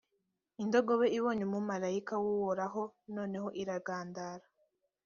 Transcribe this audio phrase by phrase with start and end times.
[0.63, 2.81] indogobe ibonye umumalayika w’uhoraho,
[3.15, 4.45] noneho iragandara.